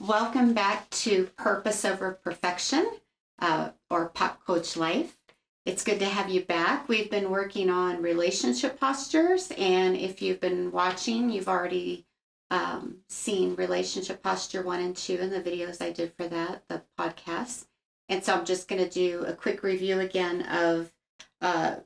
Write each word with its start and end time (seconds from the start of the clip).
Welcome 0.00 0.54
back 0.54 0.90
to 0.90 1.30
Purpose 1.36 1.84
Over 1.84 2.18
Perfection 2.22 2.90
uh, 3.38 3.70
or 3.88 4.08
Pop 4.08 4.44
Coach 4.44 4.76
Life. 4.76 5.16
It's 5.64 5.84
good 5.84 6.00
to 6.00 6.04
have 6.04 6.28
you 6.28 6.44
back. 6.44 6.88
We've 6.88 7.08
been 7.10 7.30
working 7.30 7.70
on 7.70 8.02
relationship 8.02 8.78
postures, 8.80 9.52
and 9.56 9.96
if 9.96 10.20
you've 10.20 10.40
been 10.40 10.72
watching, 10.72 11.30
you've 11.30 11.48
already 11.48 12.06
um, 12.50 12.96
seen 13.08 13.54
relationship 13.54 14.20
posture 14.20 14.62
one 14.62 14.80
and 14.80 14.96
two 14.96 15.14
in 15.14 15.30
the 15.30 15.40
videos 15.40 15.80
I 15.80 15.90
did 15.90 16.12
for 16.16 16.26
that, 16.26 16.64
the 16.68 16.82
podcast. 16.98 17.66
And 18.08 18.22
so 18.22 18.34
I'm 18.34 18.44
just 18.44 18.66
going 18.66 18.82
to 18.82 18.90
do 18.90 19.24
a 19.24 19.32
quick 19.32 19.62
review 19.62 20.00
again 20.00 20.42
of 20.42 20.92
uh, 21.40 21.76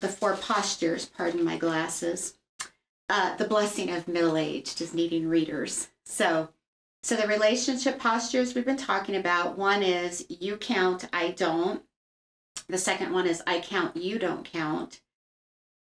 the 0.00 0.08
four 0.08 0.34
postures, 0.36 1.06
pardon 1.06 1.44
my 1.44 1.56
glasses. 1.56 2.36
Uh, 3.08 3.36
the 3.36 3.46
blessing 3.46 3.88
of 3.90 4.08
middle 4.08 4.36
age, 4.36 4.74
just 4.76 4.94
needing 4.94 5.28
readers. 5.28 5.88
So, 6.04 6.50
so 7.08 7.16
the 7.16 7.26
relationship 7.26 7.98
postures 7.98 8.54
we've 8.54 8.66
been 8.66 8.76
talking 8.76 9.16
about 9.16 9.56
one 9.56 9.82
is 9.82 10.26
you 10.28 10.58
count, 10.58 11.08
I 11.10 11.30
don't. 11.30 11.82
The 12.68 12.76
second 12.76 13.14
one 13.14 13.26
is 13.26 13.42
I 13.46 13.60
count, 13.60 13.96
you 13.96 14.18
don't 14.18 14.44
count. 14.44 15.00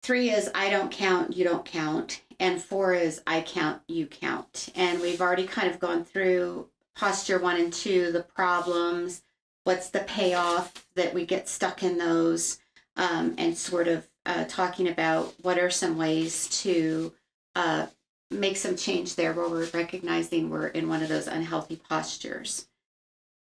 Three 0.02 0.32
is 0.32 0.52
I 0.54 0.70
don't 0.70 0.92
count, 0.92 1.34
you 1.34 1.46
don't 1.46 1.64
count. 1.64 2.24
And 2.42 2.62
four 2.62 2.94
is 2.94 3.22
I 3.26 3.40
count, 3.40 3.82
you 3.88 4.06
count. 4.06 4.68
And 4.76 5.00
we've 5.00 5.22
already 5.22 5.48
kind 5.48 5.72
of 5.72 5.80
gone 5.80 6.04
through 6.04 6.68
posture 6.94 7.40
one 7.40 7.56
and 7.56 7.72
two, 7.72 8.12
the 8.12 8.24
problems, 8.24 9.22
what's 9.64 9.92
the 9.92 10.02
payoff 10.02 10.86
that 10.96 11.14
we 11.14 11.26
get 11.26 11.48
stuck 11.48 11.84
in 11.84 11.98
those, 11.98 12.60
um, 12.98 13.34
and 13.38 13.58
sort 13.58 13.88
of 13.88 14.10
uh, 14.26 14.44
talking 14.50 14.90
about 14.90 15.34
what 15.42 15.58
are 15.58 15.70
some 15.70 15.98
ways 15.98 16.50
to 16.64 17.14
uh, 17.56 17.88
make 18.34 18.58
some 18.58 18.76
change 18.76 19.16
there 19.16 19.34
where 19.34 19.50
we're 19.50 19.70
recognizing 19.74 20.50
we're 20.50 20.68
in 20.68 20.88
one 20.88 21.02
of 21.02 21.10
those 21.10 21.28
unhealthy 21.28 21.78
postures. 21.90 22.68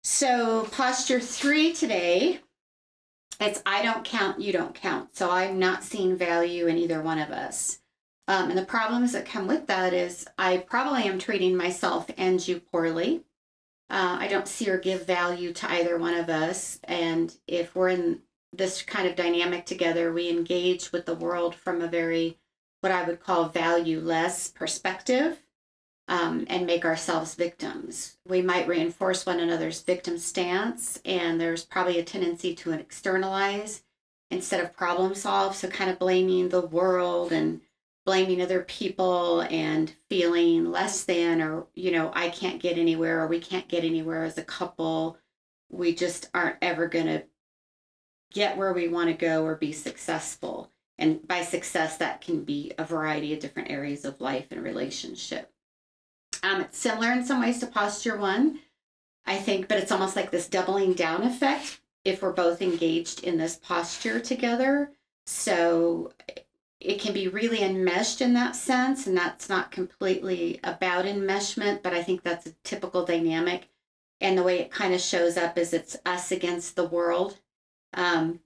So, 0.05 0.69
posture 0.72 1.20
three 1.20 1.72
today, 1.72 2.41
it's 3.41 3.62
I 3.64 3.83
don't 3.83 4.05
count, 4.05 4.41
you 4.41 4.52
don't 4.52 4.74
count. 4.74 5.16
So, 5.16 5.30
I'm 5.30 5.58
not 5.58 5.84
seeing 5.84 6.16
value 6.16 6.66
in 6.66 6.77
either 6.77 7.00
one 7.00 7.19
of 7.19 7.30
us. 7.30 7.78
Um, 8.28 8.50
and 8.50 8.58
the 8.58 8.64
problems 8.64 9.12
that 9.12 9.27
come 9.27 9.47
with 9.47 9.66
that 9.66 9.92
is 9.92 10.27
I 10.39 10.58
probably 10.58 11.05
am 11.05 11.19
treating 11.19 11.56
myself 11.56 12.08
and 12.17 12.46
you 12.46 12.61
poorly. 12.61 13.24
Uh, 13.91 14.17
I 14.20 14.28
don't 14.28 14.48
see 14.48 14.70
or 14.70 14.78
give 14.78 15.06
value 15.06 15.52
to 15.52 15.70
either 15.70 15.98
one 15.98 16.14
of 16.14 16.28
us. 16.28 16.80
And 16.84 17.34
if 17.46 17.74
we're 17.74 17.91
in 17.91 18.22
this 18.52 18.83
kind 18.83 19.08
of 19.08 19.17
dynamic 19.17 19.67
together, 19.67 20.12
we 20.12 20.30
engage 20.30 20.92
with 20.92 21.05
the 21.05 21.14
world 21.14 21.55
from 21.55 21.83
a 21.83 21.89
very, 21.89 22.39
what 22.83 22.92
I 22.92 23.05
would 23.05 23.20
call 23.20 23.48
valueless 23.48 24.48
perspective 24.48 25.41
um, 26.08 26.44
and 26.48 26.66
make 26.66 26.84
ourselves 26.84 27.36
victims. 27.36 28.19
We 28.27 28.42
might 28.42 28.66
reinforce 28.66 29.24
one 29.24 29.39
another's 29.39 29.80
victim 29.83 30.19
stance, 30.19 31.00
and 31.05 31.41
there's 31.41 31.64
probably 31.64 32.00
a 32.00 32.05
tendency 32.05 32.55
to 32.56 32.72
externalize 32.72 33.84
instead 34.30 34.61
of 34.61 34.77
problem 34.77 35.14
solve. 35.14 35.55
So, 35.55 35.69
kind 35.69 35.91
of 35.91 36.00
blaming 36.00 36.48
the 36.48 36.66
world 36.66 37.30
and 37.30 37.61
blaming 38.05 38.42
other 38.42 38.62
people 38.62 39.42
and 39.42 39.94
feeling 40.08 40.72
less 40.72 41.05
than, 41.05 41.41
or, 41.41 41.67
you 41.74 41.92
know, 41.92 42.11
I 42.14 42.30
can't 42.30 42.61
get 42.61 42.78
anywhere, 42.78 43.22
or 43.22 43.28
we 43.28 43.39
can't 43.39 43.69
get 43.69 43.84
anywhere 43.84 44.24
as 44.24 44.39
a 44.39 44.44
couple. 44.44 45.19
We 45.70 45.94
just 45.94 46.28
aren't 46.34 46.56
ever 46.61 46.89
going 46.89 47.06
to 47.06 47.22
get 48.33 48.56
where 48.56 48.72
we 48.72 48.89
want 48.89 49.08
to 49.08 49.14
go 49.14 49.44
or 49.44 49.55
be 49.55 49.72
successful. 49.72 50.69
And 51.03 51.27
by 51.27 51.42
success, 51.42 51.97
that 51.97 52.20
can 52.20 52.45
be 52.45 52.72
a 52.78 52.84
variety 52.84 53.34
of 53.34 53.41
different 53.41 53.72
areas 53.72 54.05
of 54.05 54.20
life 54.20 54.47
and 54.53 54.62
relationship. 54.62 55.50
Um, 56.45 56.61
it's 56.61 56.78
similar 56.78 57.11
in 57.11 57.27
some 57.27 57.41
ways 57.41 57.58
to 57.58 57.67
posture 57.67 58.17
one, 58.17 58.61
I 59.27 59.39
think, 59.39 59.67
but 59.67 59.78
it's 59.78 59.91
almost 59.91 60.14
like 60.14 60.30
this 60.30 60.47
doubling 60.47 60.92
down 60.92 61.24
effect 61.24 61.80
if 62.05 62.23
we're 62.23 62.33
both 62.33 62.63
engaged 62.63 63.24
in 63.24 63.36
this 63.36 63.57
posture 63.57 64.20
together. 64.20 64.92
So 65.27 66.13
it 66.79 67.01
can 67.01 67.13
be 67.13 67.27
really 67.27 67.64
enmeshed 67.64 68.20
in 68.20 68.34
that 68.34 68.55
sense, 68.55 69.08
and 69.08 69.17
that's 69.17 69.48
not 69.48 69.73
completely 69.73 70.61
about 70.63 71.05
enmeshment, 71.05 71.83
but 71.83 71.95
I 71.95 72.05
think 72.05 72.23
that's 72.23 72.46
a 72.46 72.55
typical 72.63 73.05
dynamic. 73.05 73.69
And 74.20 74.39
the 74.39 74.45
way 74.45 74.61
it 74.61 74.70
kind 74.70 74.95
of 74.95 75.01
shows 75.01 75.36
up 75.36 75.58
is 75.58 75.73
it's 75.73 75.96
us 76.07 76.30
against 76.30 76.77
the 76.77 76.86
world 76.86 77.40
um, 77.92 78.39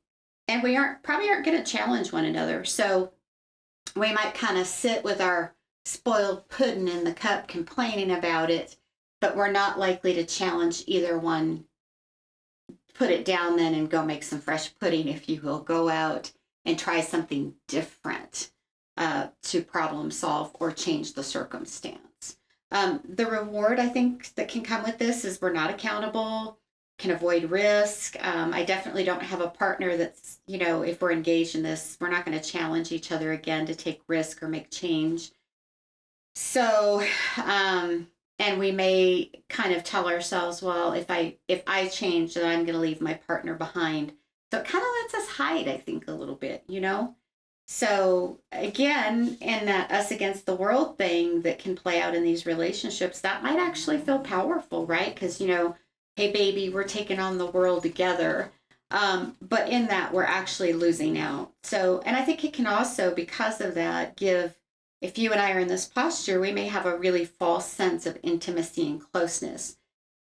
and 0.49 0.63
we 0.63 0.77
aren't 0.77 1.03
probably 1.03 1.29
aren't 1.29 1.45
going 1.45 1.57
to 1.57 1.71
challenge 1.71 2.13
one 2.13 2.25
another. 2.25 2.65
So 2.65 3.13
we 3.95 4.13
might 4.13 4.35
kind 4.35 4.59
of 4.59 4.67
sit 4.67 5.05
with 5.05 5.21
our 5.21 5.55
spoiled 5.85 6.49
pudding 6.49 6.89
in 6.89 7.05
the 7.05 7.13
cup 7.13 7.49
complaining 7.49 8.11
about 8.11 8.51
it, 8.51 8.77
but 9.21 9.37
we're 9.37 9.51
not 9.51 9.79
likely 9.79 10.15
to 10.15 10.25
challenge 10.25 10.85
either 10.87 11.19
one. 11.19 11.65
Put 12.95 13.11
it 13.11 13.25
down 13.25 13.57
then 13.57 13.75
and 13.75 13.91
go 13.91 14.05
make 14.05 14.23
some 14.23 14.41
fresh 14.41 14.75
pudding, 14.79 15.07
if 15.07 15.29
you 15.29 15.41
will. 15.43 15.61
Go 15.61 15.89
out 15.89 16.33
and 16.65 16.79
try 16.79 17.01
something 17.01 17.55
different 17.69 18.51
uh, 18.97 19.29
to 19.43 19.63
problem 19.63 20.11
solve 20.11 20.57
or 20.59 20.73
change 20.73 21.13
the 21.13 21.23
circumstance. 21.23 22.39
Um, 22.73 23.01
the 23.07 23.27
reward 23.27 23.79
I 23.79 23.89
think 23.89 24.35
that 24.35 24.49
can 24.49 24.63
come 24.63 24.83
with 24.83 24.99
this 24.99 25.25
is 25.25 25.41
we're 25.41 25.53
not 25.53 25.71
accountable 25.71 26.59
can 26.99 27.11
avoid 27.11 27.51
risk. 27.51 28.17
Um, 28.25 28.55
I 28.55 28.65
definitely 28.65 29.05
don't 29.05 29.23
have 29.23 29.41
a 29.41 29.51
partner 29.51 29.97
that's, 29.97 30.39
you 30.47 30.59
know, 30.59 30.83
if 30.83 31.01
we're 31.01 31.13
engaged 31.13 31.55
in 31.55 31.63
this, 31.63 31.97
we're 32.01 32.11
not 32.11 32.25
going 32.25 32.39
to 32.39 32.51
challenge 32.51 32.91
each 32.91 33.13
other 33.13 33.33
again 33.33 33.67
to 33.67 33.75
take 33.75 34.01
risk 34.09 34.43
or 34.43 34.49
make 34.49 34.71
change. 34.71 35.33
So, 36.35 37.03
um, 37.45 38.09
and 38.39 38.59
we 38.59 38.71
may 38.71 39.31
kind 39.49 39.75
of 39.75 39.85
tell 39.85 40.09
ourselves, 40.09 40.63
well, 40.63 40.93
if 40.93 41.11
I 41.11 41.37
if 41.49 41.63
I 41.67 41.89
change, 41.89 42.35
then 42.35 42.47
I'm 42.47 42.65
going 42.65 42.75
to 42.75 42.81
leave 42.81 43.01
my 43.01 43.15
partner 43.15 43.55
behind. 43.55 44.13
So 44.53 44.61
it 44.61 44.67
kind 44.67 44.85
of 44.85 44.91
lets 45.03 45.15
us 45.15 45.37
hide, 45.37 45.69
I 45.69 45.79
think, 45.79 46.09
a 46.09 46.13
little 46.13 46.35
bit, 46.35 46.63
you 46.69 46.81
know. 46.81 47.17
So 47.69 48.41
again, 48.53 49.39
in 49.41 49.67
that 49.67 49.91
us 49.91 50.11
against 50.11 50.47
the 50.47 50.55
world 50.55 50.99
thing 50.99 51.43
that 51.43 51.59
can 51.59 51.75
play 51.75 52.01
out 52.01 52.15
in 52.15 52.23
these 52.23 52.47
relationships, 52.47 53.21
that 53.23 53.43
might 53.43 53.59
actually 53.59 53.99
feel 53.99 54.21
powerful, 54.21 54.87
right? 54.87 55.15
Because 55.15 55.41
you 55.41 55.49
know 55.49 55.75
hey 56.17 56.33
baby 56.33 56.69
we're 56.69 56.85
taking 56.85 57.21
on 57.21 57.39
the 57.39 57.47
world 57.47 57.83
together. 57.83 58.51
Um, 58.91 59.37
but 59.41 59.69
in 59.69 59.87
that 59.89 60.13
we're 60.13 60.25
actually 60.25 60.73
losing 60.73 61.19
out. 61.19 61.53
So 61.63 62.03
and 62.07 62.17
i 62.17 62.23
think 62.23 62.45
it 62.45 62.53
can 62.53 62.67
also 62.67 63.15
because 63.15 63.61
of 63.61 63.75
that 63.75 64.17
give 64.17 64.57
if 65.01 65.19
you 65.19 65.33
and 65.33 65.41
i 65.41 65.53
are 65.53 65.61
in 65.61 65.69
this 65.69 65.87
posture 65.87 66.41
we 66.41 66.53
may 66.53 66.67
have 66.69 66.87
a 66.87 66.97
really 66.97 67.25
false 67.25 67.67
sense 67.67 68.07
of 68.07 68.19
intimacy 68.23 68.87
and 68.89 69.13
closeness 69.13 69.77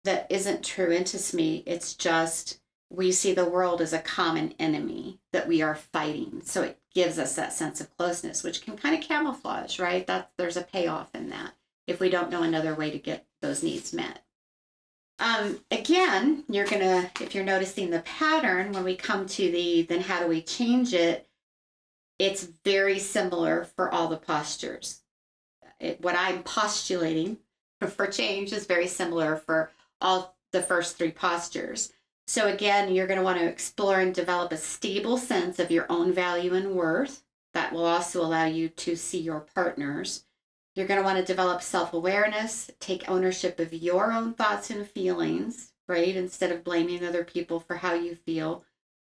that 0.03 0.27
isn't 0.29 0.65
true 0.65 0.91
intimacy 0.91 1.63
it's 1.65 1.93
just 1.93 2.59
we 2.89 3.11
see 3.11 3.33
the 3.33 3.49
world 3.49 3.81
as 3.81 3.93
a 3.93 3.99
common 3.99 4.53
enemy 4.59 5.19
that 5.33 5.47
we 5.47 5.61
are 5.61 5.75
fighting. 5.75 6.41
So 6.43 6.63
it 6.63 6.79
gives 6.93 7.19
us 7.19 7.35
that 7.35 7.53
sense 7.53 7.81
of 7.81 7.95
closeness 7.97 8.43
which 8.43 8.61
can 8.61 8.77
kind 8.77 8.95
of 8.95 9.07
camouflage 9.07 9.79
right? 9.79 10.07
That 10.07 10.31
there's 10.37 10.57
a 10.57 10.63
payoff 10.63 11.13
in 11.13 11.29
that 11.29 11.53
if 11.85 11.99
we 11.99 12.09
don't 12.09 12.31
know 12.31 12.43
another 12.43 12.73
way 12.73 12.89
to 12.91 12.97
get 12.97 13.25
those 13.41 13.61
needs 13.61 13.93
met 13.93 14.23
um, 15.19 15.59
again, 15.71 16.43
you're 16.49 16.67
gonna, 16.67 17.09
if 17.21 17.33
you're 17.33 17.43
noticing 17.43 17.89
the 17.89 18.01
pattern, 18.01 18.71
when 18.71 18.83
we 18.83 18.95
come 18.95 19.25
to 19.25 19.51
the 19.51 19.83
then 19.83 20.01
how 20.01 20.19
do 20.19 20.27
we 20.27 20.41
change 20.41 20.93
it, 20.93 21.27
it's 22.19 22.43
very 22.43 22.99
similar 22.99 23.63
for 23.63 23.93
all 23.93 24.07
the 24.07 24.17
postures. 24.17 25.01
It, 25.79 26.01
what 26.01 26.15
I'm 26.15 26.43
postulating 26.43 27.37
for 27.81 28.07
change 28.07 28.53
is 28.53 28.65
very 28.65 28.87
similar 28.87 29.35
for 29.35 29.71
all 30.01 30.35
the 30.51 30.61
first 30.61 30.97
three 30.97 31.11
postures. 31.11 31.91
So 32.27 32.47
again, 32.47 32.93
you're 32.93 33.07
going 33.07 33.19
to 33.19 33.23
want 33.23 33.39
to 33.39 33.47
explore 33.47 33.99
and 33.99 34.13
develop 34.13 34.51
a 34.51 34.57
stable 34.57 35.17
sense 35.17 35.59
of 35.59 35.71
your 35.71 35.85
own 35.89 36.11
value 36.11 36.53
and 36.53 36.71
worth. 36.75 37.23
That 37.53 37.71
will 37.71 37.85
also 37.85 38.21
allow 38.21 38.45
you 38.45 38.69
to 38.69 38.95
see 38.95 39.19
your 39.19 39.39
partners. 39.39 40.25
You're 40.77 40.85
going 40.85 40.99
to 40.99 41.03
want 41.03 41.17
to 41.17 41.25
develop 41.25 41.63
self 41.63 41.91
awareness, 41.93 42.69
take 42.79 43.09
ownership 43.09 43.59
of 43.59 43.73
your 43.73 44.11
own 44.11 44.35
thoughts 44.35 44.69
and 44.69 44.87
feelings, 44.87 45.73
right? 45.87 46.15
Instead 46.15 46.51
of 46.51 46.63
blaming 46.63 47.03
other 47.03 47.23
people 47.23 47.59
for 47.59 47.77
how 47.77 47.95
you 47.95 48.13
feel. 48.13 48.63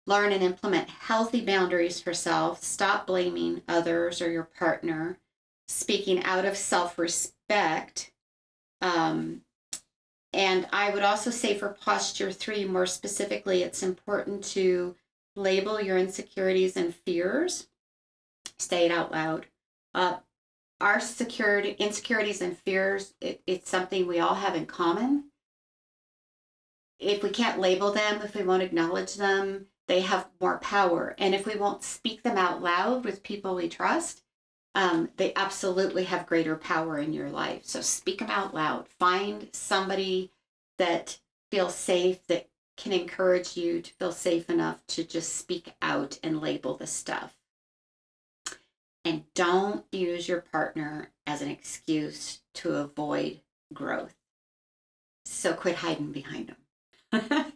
Learn 0.06 0.32
and 0.32 0.42
implement 0.42 0.90
healthy 0.90 1.44
boundaries 1.44 2.00
for 2.00 2.14
self. 2.14 2.64
Stop 2.64 3.06
blaming 3.06 3.64
others 3.68 4.22
or 4.22 4.32
your 4.32 4.46
partner. 4.46 5.18
Speaking 5.68 6.24
out 6.24 6.46
of 6.46 6.56
self 6.56 6.98
respect. 6.98 8.14
Um, 8.80 9.42
and 10.32 10.70
I 10.72 10.92
would 10.92 11.04
also 11.04 11.32
say 11.32 11.58
for 11.58 11.68
posture 11.68 12.32
three, 12.32 12.64
more 12.64 12.86
specifically, 12.86 13.64
it's 13.64 13.84
important 13.84 14.42
to 14.46 14.96
label 15.36 15.82
your 15.82 15.98
insecurities 15.98 16.78
and 16.78 16.96
fears. 16.96 17.68
Say 18.58 18.86
it 18.86 18.92
out 18.92 19.12
loud. 19.12 19.48
Uh, 19.94 20.18
our 20.80 21.00
security 21.00 21.72
insecurities 21.80 22.42
and 22.42 22.58
fears 22.58 23.14
it, 23.22 23.42
it's 23.48 23.70
something 23.70 24.06
we 24.06 24.20
all 24.20 24.36
have 24.36 24.56
in 24.56 24.66
common 24.66 25.26
if 27.00 27.22
we 27.24 27.30
can't 27.30 27.60
label 27.60 27.92
them 27.92 28.22
if 28.22 28.36
we 28.36 28.44
won't 28.44 28.64
acknowledge 28.64 29.16
them 29.16 29.68
they 29.88 30.02
have 30.02 30.28
more 30.42 30.58
power 30.60 31.16
and 31.18 31.34
if 31.34 31.46
we 31.46 31.56
won't 31.56 31.84
speak 31.84 32.24
them 32.24 32.38
out 32.38 32.62
loud 32.62 33.04
with 33.06 33.24
people 33.24 33.56
we 33.56 33.68
trust 33.68 34.24
um, 34.78 35.10
they 35.18 35.34
absolutely 35.36 36.04
have 36.04 36.28
greater 36.28 36.56
power 36.56 37.00
in 37.00 37.12
your 37.12 37.32
life. 37.32 37.66
So 37.66 37.82
speak 37.82 38.20
them 38.20 38.30
out 38.30 38.54
loud. 38.54 38.88
Find 38.88 39.50
somebody 39.52 40.32
that 40.78 41.18
feels 41.50 41.74
safe, 41.74 42.28
that 42.28 42.48
can 42.78 42.94
encourage 42.94 43.58
you 43.58 43.82
to 43.82 43.94
feel 43.96 44.12
safe 44.12 44.52
enough 44.52 44.86
to 44.90 45.04
just 45.04 45.36
speak 45.36 45.74
out 45.82 46.20
and 46.22 46.40
label 46.40 46.78
the 46.78 46.86
stuff. 46.86 47.34
And 49.08 49.24
don't 49.36 49.86
use 49.94 50.28
your 50.28 50.42
partner 50.42 51.14
as 51.26 51.42
an 51.42 51.50
excuse 51.50 52.42
to 52.56 52.76
avoid 52.76 53.40
growth. 53.74 54.14
So 55.26 55.54
quit 55.54 55.76
hiding 55.76 56.12
behind 56.12 56.50
them. 56.50 57.24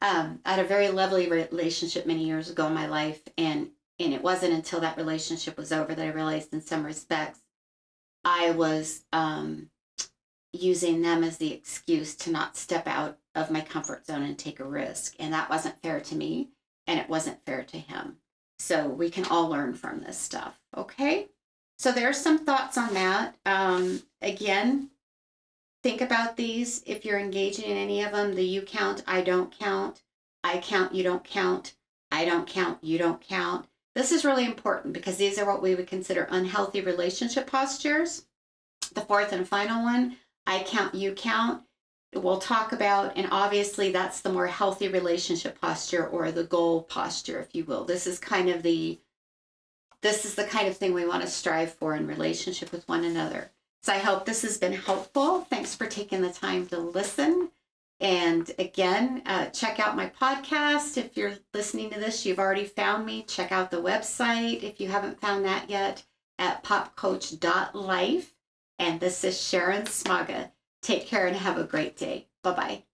um, 0.00 0.40
I 0.46 0.52
had 0.54 0.60
a 0.60 0.64
very 0.64 0.88
lovely 0.88 1.28
relationship 1.28 2.06
many 2.06 2.24
years 2.24 2.48
ago 2.48 2.66
in 2.68 2.72
my 2.72 2.86
life, 2.86 3.20
and 3.36 3.68
and 3.98 4.14
it 4.14 4.22
wasn't 4.22 4.54
until 4.54 4.80
that 4.80 4.96
relationship 4.96 5.58
was 5.58 5.72
over 5.72 5.94
that 5.94 6.06
I 6.06 6.10
realized, 6.10 6.54
in 6.54 6.62
some 6.62 6.86
respects, 6.86 7.40
I 8.24 8.52
was 8.52 9.04
um, 9.12 9.68
using 10.54 11.02
them 11.02 11.22
as 11.22 11.36
the 11.36 11.52
excuse 11.52 12.14
to 12.16 12.30
not 12.30 12.56
step 12.56 12.86
out 12.86 13.18
of 13.34 13.50
my 13.50 13.60
comfort 13.60 14.06
zone 14.06 14.22
and 14.22 14.38
take 14.38 14.58
a 14.58 14.64
risk. 14.64 15.16
And 15.18 15.34
that 15.34 15.50
wasn't 15.50 15.82
fair 15.82 16.00
to 16.00 16.14
me 16.14 16.48
and 16.86 16.98
it 16.98 17.10
wasn't 17.10 17.44
fair 17.44 17.62
to 17.64 17.76
him. 17.76 18.16
So 18.58 18.88
we 18.88 19.10
can 19.10 19.24
all 19.26 19.48
learn 19.48 19.74
from 19.74 20.00
this 20.00 20.18
stuff. 20.18 20.58
Okay. 20.76 21.28
So 21.78 21.92
there's 21.92 22.20
some 22.20 22.38
thoughts 22.38 22.78
on 22.78 22.94
that. 22.94 23.34
Um, 23.44 24.02
again, 24.22 24.90
think 25.82 26.00
about 26.00 26.36
these 26.36 26.82
if 26.86 27.04
you're 27.04 27.18
engaging 27.18 27.66
in 27.70 27.76
any 27.76 28.02
of 28.02 28.12
them. 28.12 28.34
The 28.34 28.44
you 28.44 28.62
count, 28.62 29.02
I 29.06 29.22
don't 29.22 29.56
count. 29.56 30.02
I 30.42 30.58
count, 30.58 30.94
you 30.94 31.02
don't 31.02 31.24
count. 31.24 31.74
I 32.12 32.24
don't 32.24 32.46
count, 32.46 32.78
you 32.82 32.96
don't 32.96 33.20
count. 33.20 33.66
This 33.94 34.12
is 34.12 34.24
really 34.24 34.44
important 34.44 34.92
because 34.94 35.16
these 35.16 35.38
are 35.38 35.46
what 35.46 35.62
we 35.62 35.74
would 35.74 35.86
consider 35.86 36.28
unhealthy 36.30 36.80
relationship 36.80 37.46
postures. 37.46 38.26
The 38.94 39.00
fourth 39.00 39.32
and 39.32 39.46
final 39.46 39.82
one, 39.82 40.16
I 40.46 40.62
count, 40.62 40.94
you 40.94 41.12
count 41.12 41.62
we'll 42.16 42.38
talk 42.38 42.72
about, 42.72 43.16
and 43.16 43.28
obviously 43.30 43.92
that's 43.92 44.20
the 44.20 44.32
more 44.32 44.46
healthy 44.46 44.88
relationship 44.88 45.60
posture 45.60 46.06
or 46.06 46.30
the 46.32 46.44
goal 46.44 46.82
posture, 46.82 47.40
if 47.40 47.54
you 47.54 47.64
will. 47.64 47.84
This 47.84 48.06
is 48.06 48.18
kind 48.18 48.48
of 48.48 48.62
the 48.62 48.98
this 50.02 50.26
is 50.26 50.34
the 50.34 50.44
kind 50.44 50.68
of 50.68 50.76
thing 50.76 50.92
we 50.92 51.06
want 51.06 51.22
to 51.22 51.28
strive 51.28 51.72
for 51.72 51.94
in 51.94 52.06
relationship 52.06 52.70
with 52.72 52.86
one 52.86 53.04
another. 53.04 53.50
So 53.82 53.94
I 53.94 53.98
hope 53.98 54.26
this 54.26 54.42
has 54.42 54.58
been 54.58 54.74
helpful. 54.74 55.40
Thanks 55.42 55.74
for 55.74 55.86
taking 55.86 56.20
the 56.20 56.30
time 56.30 56.66
to 56.66 56.78
listen. 56.78 57.50
And 58.00 58.50
again, 58.58 59.22
uh, 59.24 59.46
check 59.46 59.80
out 59.80 59.96
my 59.96 60.10
podcast. 60.10 60.98
If 60.98 61.16
you're 61.16 61.34
listening 61.54 61.88
to 61.90 61.98
this, 61.98 62.26
you've 62.26 62.38
already 62.38 62.64
found 62.64 63.06
me. 63.06 63.22
Check 63.22 63.50
out 63.50 63.70
the 63.70 63.82
website 63.82 64.62
if 64.62 64.78
you 64.78 64.88
haven't 64.88 65.20
found 65.20 65.44
that 65.46 65.70
yet 65.70 66.02
at 66.38 66.62
popcoach.life. 66.64 68.34
And 68.78 69.00
this 69.00 69.24
is 69.24 69.40
Sharon 69.40 69.84
Smaga. 69.84 70.50
Take 70.84 71.08
care 71.08 71.26
and 71.26 71.34
have 71.36 71.58
a 71.58 71.64
great 71.64 71.96
day. 71.96 72.28
Bye 72.44 72.52
bye. 72.54 72.84